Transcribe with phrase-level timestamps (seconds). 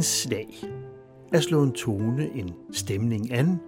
[0.00, 0.48] dagens slag.
[1.32, 3.58] At slå en tone, en stemning an,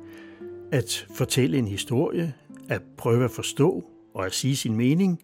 [0.73, 2.35] at fortælle en historie,
[2.69, 3.85] at prøve at forstå
[4.15, 5.21] og at sige sin mening.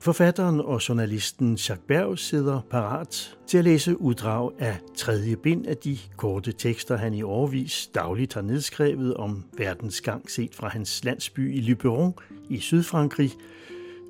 [0.00, 5.76] Forfatteren og journalisten Jacques Berg sidder parat til at læse uddrag af tredje bind af
[5.76, 11.04] de korte tekster, han i årvis dagligt har nedskrevet om verdens gang set fra hans
[11.04, 12.14] landsby i Lyberon
[12.48, 13.32] i Sydfrankrig.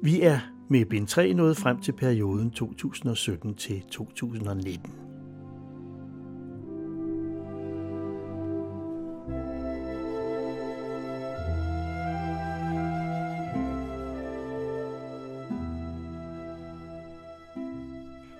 [0.02, 0.38] Vi er
[0.70, 5.08] med bind 3 nået frem til perioden 2017-2019.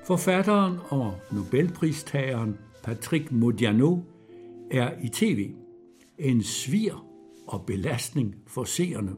[0.09, 3.99] Forfatteren og Nobelpristageren Patrick Modiano
[4.71, 5.51] er i tv
[6.19, 7.07] en svir
[7.47, 9.11] og belastning for seerne.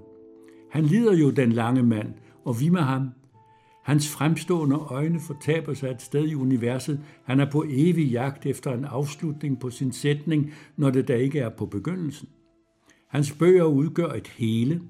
[0.70, 3.10] Han lider jo den lange mand, og vi med ham.
[3.84, 7.00] Hans fremstående øjne fortaber sig et sted i universet.
[7.24, 11.38] Han er på evig jagt efter en afslutning på sin sætning, når det da ikke
[11.38, 12.28] er på begyndelsen.
[13.08, 14.80] Hans bøger udgør et hele,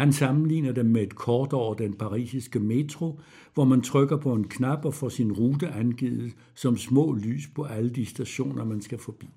[0.00, 3.20] han sammenligner dem med et kort over den parisiske metro,
[3.54, 7.64] hvor man trykker på en knap og får sin rute angivet som små lys på
[7.64, 9.28] alle de stationer, man skal forbi.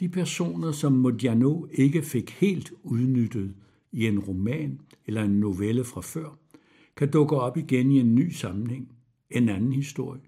[0.00, 3.54] De personer, som Modiano ikke fik helt udnyttet
[3.92, 6.38] i en roman eller en novelle fra før,
[6.96, 8.92] kan dukke op igen i en ny sammenhæng,
[9.30, 10.20] en anden historie.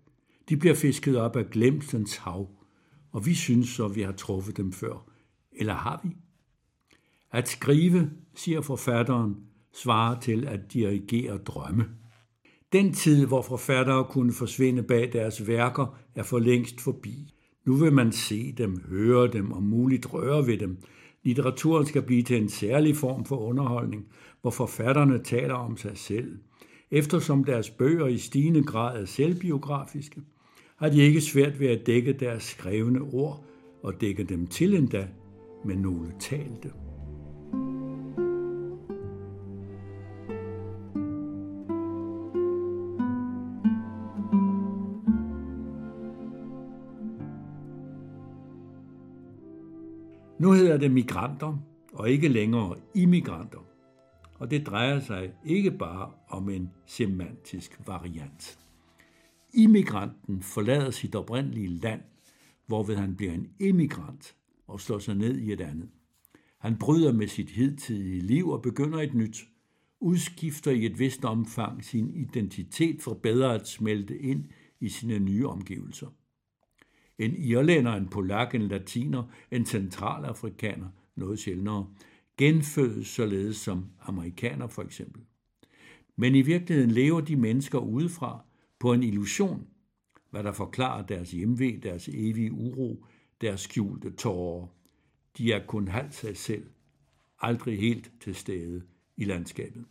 [0.48, 2.48] De bliver fisket op af glemselens hav,
[3.11, 5.11] og vi synes så, vi har truffet dem før.
[5.53, 6.17] Eller har vi?
[7.33, 9.37] At skrive, siger forfatteren,
[9.75, 11.85] svarer til at dirigere drømme.
[12.73, 17.35] Den tid, hvor forfattere kunne forsvinde bag deres værker, er for længst forbi.
[17.67, 20.79] Nu vil man se dem, høre dem og muligt røre ved dem.
[21.23, 24.07] Litteraturen skal blive til en særlig form for underholdning,
[24.43, 26.39] hvor forfatterne taler om sig selv.
[26.91, 30.21] Eftersom deres bøger i stigende grad er selvbiografiske,
[30.77, 33.44] har de ikke svært ved at dække deres skrevne ord
[33.83, 35.09] og dække dem til endda
[35.65, 36.71] med nogle talte.
[50.75, 51.59] Hedder det migranter,
[51.93, 53.67] og ikke længere immigranter.
[54.39, 58.59] Og det drejer sig ikke bare om en semantisk variant.
[59.55, 62.01] Immigranten forlader sit oprindelige land,
[62.67, 64.35] hvorved han bliver en immigrant
[64.67, 65.89] og slår sig ned i et andet.
[66.59, 69.49] Han bryder med sit hidtidige liv og begynder et nyt,
[70.01, 74.45] udskifter i et vist omfang sin identitet for bedre at smelte ind
[74.81, 76.06] i sine nye omgivelser
[77.19, 81.86] en irlænder, en polak, en latiner, en centralafrikaner, noget sjældnere,
[82.36, 85.22] genfødes således som amerikaner for eksempel.
[86.16, 88.44] Men i virkeligheden lever de mennesker udefra
[88.78, 89.66] på en illusion,
[90.30, 93.06] hvad der forklarer deres hjemve, deres evige uro,
[93.41, 94.66] deres skjulte tårer.
[95.38, 96.66] De er kun halvt sig selv,
[97.41, 98.82] aldrig helt til stede
[99.16, 99.84] i landskabet.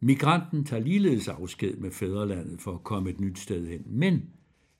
[0.00, 4.30] Migranten tager ligeledes afsked med fædrelandet for at komme et nyt sted hen, men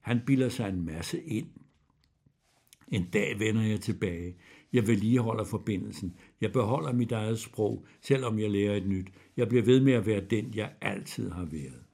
[0.02, 1.46] han bilder sig en masse ind.
[2.88, 4.36] En dag vender jeg tilbage.
[4.72, 6.16] Jeg vedligeholder forbindelsen.
[6.40, 9.12] Jeg beholder mit eget sprog, selvom jeg lærer et nyt.
[9.36, 11.84] Jeg bliver ved med at være den, jeg altid har været.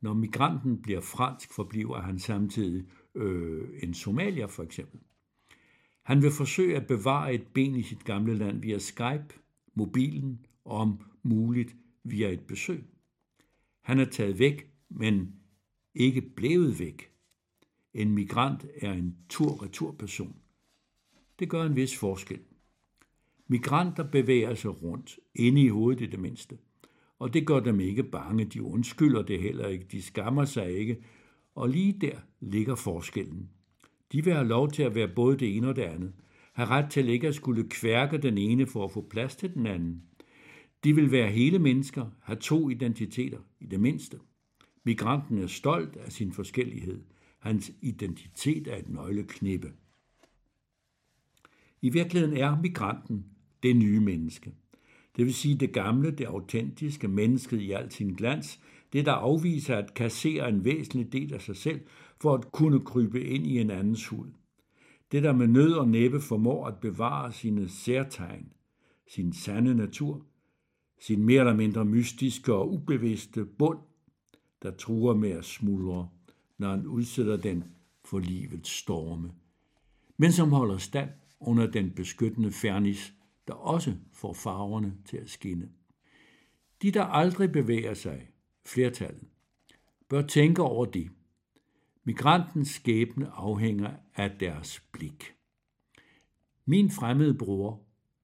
[0.00, 2.84] Når migranten bliver fransk, forbliver han samtidig
[3.14, 5.00] øh, en somalier for eksempel.
[6.02, 9.34] Han vil forsøge at bevare et ben i sit gamle land via Skype,
[9.74, 12.84] mobilen og om muligt via et besøg.
[13.82, 15.34] Han er taget væk, men
[15.94, 17.10] ikke blevet væk.
[17.94, 20.36] En migrant er en tur-retur-person.
[21.38, 22.40] Det gør en vis forskel.
[23.48, 26.58] Migranter bevæger sig rundt, inde i hovedet i det mindste.
[27.18, 31.04] Og det gør dem ikke bange, de undskylder det heller ikke, de skammer sig ikke,
[31.54, 33.50] og lige der ligger forskellen.
[34.12, 36.12] De vil have lov til at være både det ene og det andet,
[36.52, 39.66] Har ret til ikke at skulle kværke den ene for at få plads til den
[39.66, 40.02] anden.
[40.84, 44.18] De vil være hele mennesker, have to identiteter, i det mindste.
[44.84, 47.02] Migranten er stolt af sin forskellighed.
[47.38, 49.72] Hans identitet er et nøgleknippe.
[51.82, 53.26] I virkeligheden er migranten
[53.62, 54.52] det nye menneske.
[55.16, 58.60] Det vil sige det gamle, det autentiske mennesket i al sin glans,
[58.92, 61.80] det der afviser at kassere en væsentlig del af sig selv
[62.20, 64.26] for at kunne krybe ind i en andens hud.
[65.12, 68.52] Det der med nød og næppe formår at bevare sine særtegn,
[69.08, 70.26] sin sande natur,
[71.00, 73.78] sin mere eller mindre mystiske og ubevidste bund,
[74.62, 76.08] der truer med at smuldre,
[76.58, 77.64] når han udsætter den
[78.04, 79.32] for livets storme,
[80.16, 81.10] men som holder stand
[81.40, 83.14] under den beskyttende fernis,
[83.48, 85.68] der også får farverne til at skinne.
[86.82, 88.28] De, der aldrig bevæger sig,
[88.66, 89.24] flertallet,
[90.08, 91.10] bør tænke over det.
[92.04, 95.34] Migrantens skæbne afhænger af deres blik.
[96.64, 97.80] Min fremmede bror,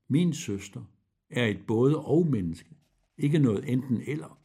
[0.08, 0.82] min søster,
[1.30, 2.76] er et både og menneske,
[3.18, 4.38] ikke noget enten eller.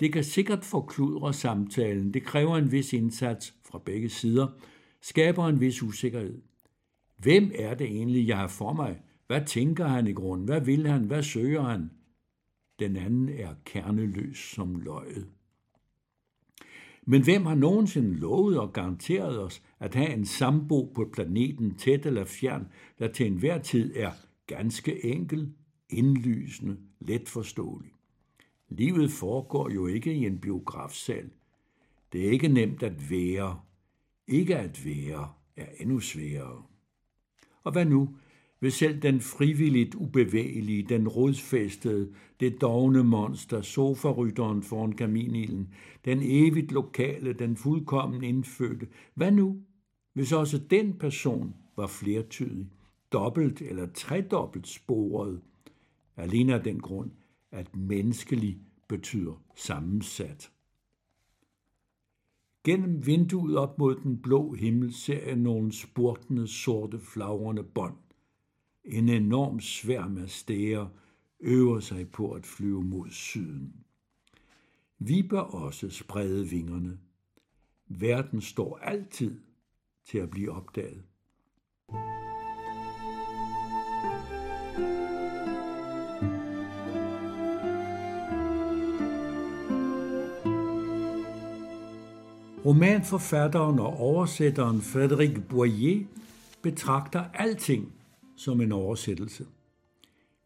[0.00, 2.14] Det kan sikkert forkludre samtalen.
[2.14, 4.48] Det kræver en vis indsats fra begge sider,
[5.00, 6.42] skaber en vis usikkerhed.
[7.16, 9.00] Hvem er det egentlig, jeg har for mig?
[9.26, 10.46] Hvad tænker han i grunden?
[10.46, 11.04] Hvad vil han?
[11.04, 11.90] Hvad søger han?
[12.78, 15.28] Den anden er kerneløs som løjet.
[17.06, 22.06] Men hvem har nogensinde lovet og garanteret os at have en sambo på planeten tæt
[22.06, 22.68] eller fjern,
[22.98, 24.10] der til enhver tid er
[24.46, 25.52] ganske enkel,
[25.90, 27.93] indlysende, let forståelig?
[28.76, 31.30] Livet foregår jo ikke i en biografsal.
[32.12, 33.60] Det er ikke nemt at være.
[34.28, 36.62] Ikke at være er endnu sværere.
[37.64, 38.16] Og hvad nu,
[38.58, 45.74] hvis selv den frivilligt ubevægelige, den rodfæstede, det dogne monster, sofarytteren foran kaminilden,
[46.04, 49.56] den evigt lokale, den fuldkommen indfødte, hvad nu,
[50.12, 52.66] hvis også den person var flertydig,
[53.12, 55.40] dobbelt eller tredobbelt sporet,
[56.16, 57.10] alene af den grund,
[57.54, 58.58] at menneskelig
[58.88, 60.52] betyder sammensat.
[62.64, 67.96] Gennem vinduet op mod den blå himmel ser jeg nogle spurtende, sorte, flagrende bånd.
[68.84, 70.88] En enorm sværm af stæger
[71.40, 73.84] øver sig på at flyve mod syden.
[74.98, 76.98] Vi bør også sprede vingerne.
[77.86, 79.40] Verden står altid
[80.04, 81.02] til at blive opdaget.
[92.64, 96.04] Romanforfatteren og oversætteren Frédéric Boyer
[96.62, 97.92] betragter alting
[98.36, 99.46] som en oversættelse.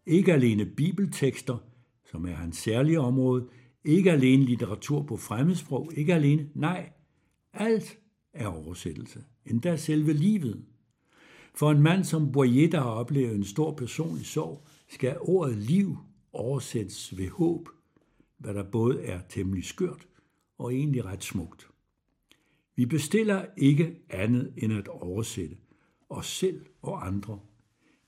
[0.06, 1.56] Ikke alene bibeltekster,
[2.10, 3.48] som er hans særlige område,
[3.84, 6.92] ikke alene litteratur på fremmedsprog, ikke alene, nej,
[7.52, 7.98] alt
[8.32, 10.64] er oversættelse, endda selve livet.
[11.54, 15.96] For en mand som Boyer, der har oplevet en stor personlig sorg, skal ordet liv
[16.32, 17.68] oversættes ved håb,
[18.38, 20.06] hvad der både er temmelig skørt
[20.58, 21.68] og egentlig ret smukt.
[22.78, 25.56] Vi bestiller ikke andet end at oversætte
[26.08, 27.40] os selv og andre.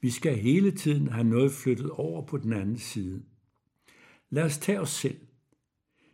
[0.01, 3.23] Vi skal hele tiden have noget flyttet over på den anden side.
[4.31, 5.17] Lad os tage os selv.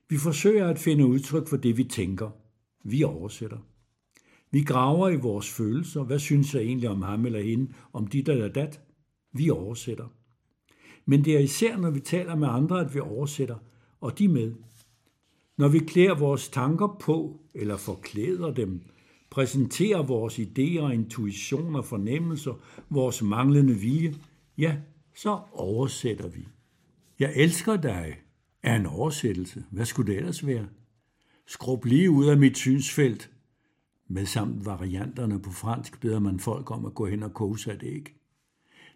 [0.09, 2.31] Vi forsøger at finde udtryk for det, vi tænker.
[2.85, 3.59] Vi oversætter.
[4.51, 6.03] Vi graver i vores følelser.
[6.03, 8.81] Hvad synes jeg egentlig om ham eller hende, om dit eller dat?
[9.33, 10.09] Vi oversætter.
[11.05, 13.59] Men det er især, når vi taler med andre, at vi oversætter,
[14.01, 14.55] og de med.
[15.57, 18.83] Når vi klæder vores tanker på eller forklæder dem,
[19.31, 22.55] præsenterer vores idéer, intuitioner, fornemmelser,
[22.91, 24.15] vores manglende vilje,
[24.59, 24.77] ja,
[25.15, 26.49] så oversætter vi.
[27.19, 28.17] Jeg elsker dig
[28.63, 29.65] er en oversættelse.
[29.71, 30.67] Hvad skulle det ellers være?
[31.47, 33.31] Skrub lige ud af mit synsfelt.
[34.09, 37.83] Med samt varianterne på fransk beder man folk om at gå hen og kose et
[37.83, 38.17] æg.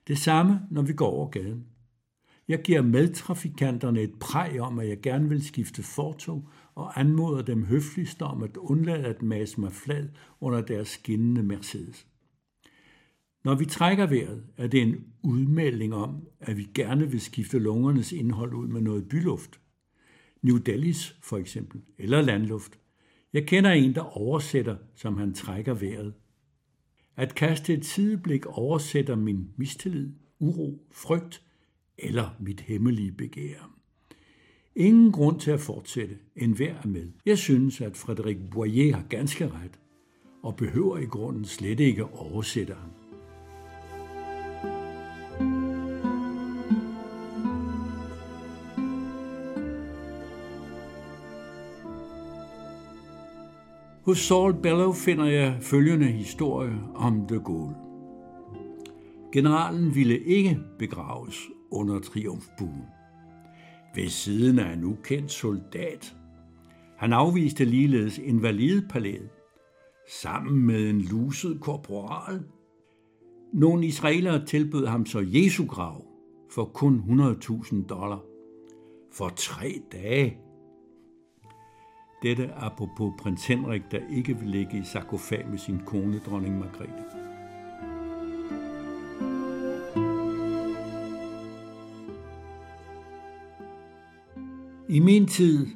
[0.08, 1.66] Det samme, når vi går over gaden.
[2.50, 7.64] Jeg giver medtrafikanterne et præg om, at jeg gerne vil skifte fortog og anmoder dem
[7.64, 10.08] høfligst om at undlade at mase mig flad
[10.40, 12.06] under deres skinnende Mercedes.
[13.44, 18.12] Når vi trækker vejret, er det en udmelding om, at vi gerne vil skifte lungernes
[18.12, 19.60] indhold ud med noget byluft.
[20.42, 22.78] New Delhi's for eksempel, eller landluft.
[23.32, 26.14] Jeg kender en, der oversætter, som han trækker vejret.
[27.16, 31.42] At kaste et sideblik oversætter min mistillid, uro, frygt
[32.00, 33.70] eller mit hemmelige begær.
[34.76, 37.08] Ingen grund til at fortsætte, end hver er med.
[37.26, 39.80] Jeg synes, at Frederik Boyer har ganske ret,
[40.42, 42.90] og behøver i grunden slet ikke oversætte ham.
[54.04, 57.74] Hos Saul Bellow finder jeg følgende historie om de Gaulle.
[59.32, 61.36] Generalen ville ikke begraves
[61.70, 62.84] under triumfbuen
[63.94, 66.16] ved siden af en ukendt soldat.
[66.96, 69.30] Han afviste ligeledes invalidepalæet,
[70.08, 72.42] sammen med en luset korporal.
[73.52, 76.04] Nogle israelere tilbød ham så Jesu grav
[76.50, 78.22] for kun 100.000 dollar
[79.12, 80.38] for tre dage.
[82.22, 87.29] Dette apropos prins Henrik, der ikke vil ligge i sarkofag med sin kone, dronning Margrethe.
[94.90, 95.66] I min tid,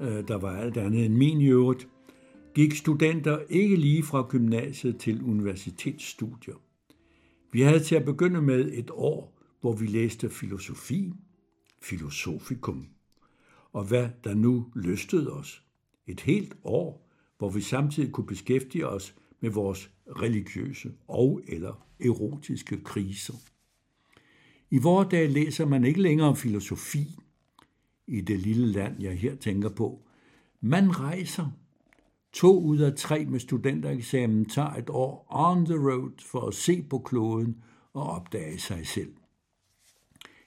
[0.00, 1.88] øh, der var alt andet end min i øvrigt,
[2.54, 6.54] gik studenter ikke lige fra gymnasiet til universitetsstudier.
[7.52, 11.12] Vi havde til at begynde med et år, hvor vi læste filosofi,
[11.82, 12.86] filosofikum,
[13.72, 15.62] og hvad der nu lystede os.
[16.06, 22.84] Et helt år, hvor vi samtidig kunne beskæftige os med vores religiøse og eller erotiske
[22.84, 23.34] kriser.
[24.70, 27.18] I vores dag læser man ikke længere om filosofi
[28.06, 30.02] i det lille land, jeg her tænker på.
[30.60, 31.46] Man rejser.
[32.32, 36.82] To ud af tre med studentereksamen tager et år on the road for at se
[36.82, 39.12] på kloden og opdage sig selv.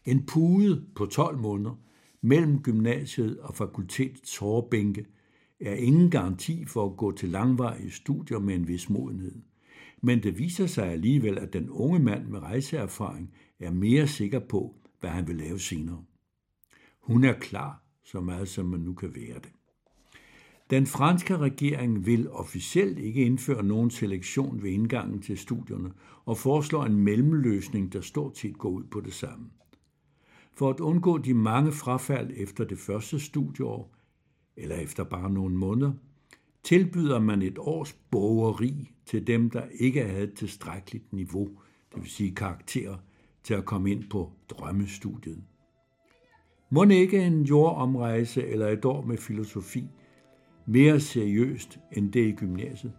[0.05, 1.75] En pude på 12 måneder
[2.21, 5.05] mellem gymnasiet og fakultetets hårdbænke
[5.59, 9.41] er ingen garanti for at gå til langvarige studier med en vis modenhed.
[10.01, 14.75] Men det viser sig alligevel, at den unge mand med rejseerfaring er mere sikker på,
[14.99, 16.03] hvad han vil lave senere.
[17.05, 19.51] Hun er klar, så meget som man nu kan være det.
[20.69, 25.91] Den franske regering vil officielt ikke indføre nogen selektion ved indgangen til studierne
[26.25, 29.49] og foreslår en mellemløsning, der stort set går ud på det samme.
[30.53, 33.95] For at undgå de mange frafald efter det første studieår,
[34.55, 35.93] eller efter bare nogle måneder,
[36.63, 41.49] tilbyder man et års bogeri til dem, der ikke havde et tilstrækkeligt niveau,
[41.93, 42.97] det vil sige karakterer,
[43.43, 45.43] til at komme ind på drømmestudiet.
[46.75, 49.89] Må ikke en jordomrejse eller et år med filosofi
[50.65, 52.93] mere seriøst end det i gymnasiet,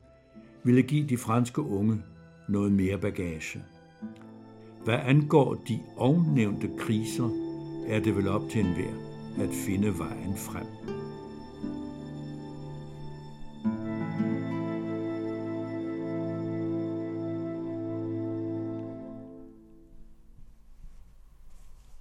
[0.64, 2.02] ville give de franske unge
[2.48, 3.62] noget mere bagage.
[4.84, 7.30] Hvad angår de ovennævnte kriser,
[7.88, 8.94] er det vel op til enhver
[9.38, 10.66] at finde vejen frem.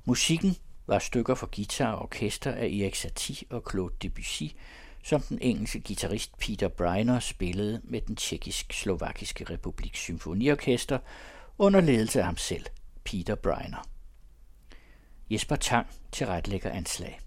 [0.07, 0.55] Musikken
[0.87, 4.43] var stykker for guitar og orkester af Erik Satie og Claude Debussy,
[5.03, 10.99] som den engelske guitarist Peter Briner spillede med den tjekkisk-slovakiske republiks symfoniorkester
[11.57, 12.65] under ledelse af ham selv,
[13.03, 13.87] Peter Briner.
[15.29, 17.19] Jesper Tang til retlægger anslag.